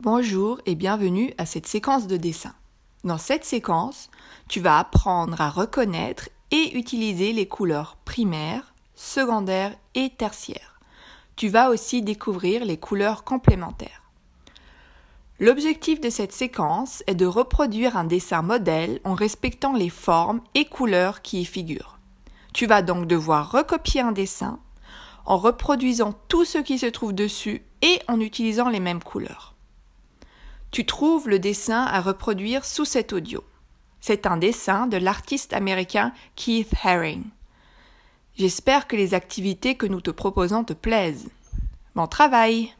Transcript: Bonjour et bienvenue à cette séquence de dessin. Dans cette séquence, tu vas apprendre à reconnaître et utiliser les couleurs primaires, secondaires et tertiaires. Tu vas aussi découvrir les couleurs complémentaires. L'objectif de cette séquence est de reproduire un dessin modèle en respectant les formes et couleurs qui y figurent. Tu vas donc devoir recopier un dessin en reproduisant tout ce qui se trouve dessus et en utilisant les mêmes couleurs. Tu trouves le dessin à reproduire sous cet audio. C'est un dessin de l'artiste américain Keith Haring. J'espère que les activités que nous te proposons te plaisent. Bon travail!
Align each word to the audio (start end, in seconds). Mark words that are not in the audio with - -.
Bonjour 0.00 0.60
et 0.64 0.76
bienvenue 0.76 1.34
à 1.38 1.44
cette 1.44 1.66
séquence 1.66 2.06
de 2.06 2.16
dessin. 2.16 2.54
Dans 3.02 3.18
cette 3.18 3.44
séquence, 3.44 4.10
tu 4.48 4.60
vas 4.60 4.78
apprendre 4.78 5.40
à 5.40 5.50
reconnaître 5.50 6.28
et 6.52 6.78
utiliser 6.78 7.32
les 7.32 7.48
couleurs 7.48 7.96
primaires, 8.04 8.74
secondaires 8.94 9.74
et 9.96 10.10
tertiaires. 10.10 10.78
Tu 11.34 11.48
vas 11.48 11.70
aussi 11.70 12.00
découvrir 12.00 12.64
les 12.64 12.76
couleurs 12.76 13.24
complémentaires. 13.24 14.04
L'objectif 15.40 16.00
de 16.00 16.10
cette 16.10 16.32
séquence 16.32 17.02
est 17.08 17.16
de 17.16 17.26
reproduire 17.26 17.96
un 17.96 18.04
dessin 18.04 18.42
modèle 18.42 19.00
en 19.02 19.14
respectant 19.14 19.72
les 19.72 19.90
formes 19.90 20.42
et 20.54 20.66
couleurs 20.66 21.22
qui 21.22 21.40
y 21.40 21.44
figurent. 21.44 21.98
Tu 22.54 22.66
vas 22.66 22.82
donc 22.82 23.08
devoir 23.08 23.50
recopier 23.50 24.02
un 24.02 24.12
dessin 24.12 24.60
en 25.26 25.38
reproduisant 25.38 26.14
tout 26.28 26.44
ce 26.44 26.58
qui 26.58 26.78
se 26.78 26.86
trouve 26.86 27.14
dessus 27.14 27.62
et 27.82 27.98
en 28.06 28.20
utilisant 28.20 28.68
les 28.68 28.80
mêmes 28.80 29.02
couleurs. 29.02 29.57
Tu 30.70 30.84
trouves 30.84 31.28
le 31.28 31.38
dessin 31.38 31.84
à 31.84 32.00
reproduire 32.00 32.64
sous 32.64 32.84
cet 32.84 33.12
audio. 33.12 33.42
C'est 34.00 34.26
un 34.26 34.36
dessin 34.36 34.86
de 34.86 34.96
l'artiste 34.96 35.52
américain 35.52 36.12
Keith 36.36 36.72
Haring. 36.84 37.24
J'espère 38.36 38.86
que 38.86 38.96
les 38.96 39.14
activités 39.14 39.74
que 39.74 39.86
nous 39.86 40.00
te 40.00 40.10
proposons 40.10 40.64
te 40.64 40.72
plaisent. 40.72 41.28
Bon 41.94 42.06
travail! 42.06 42.72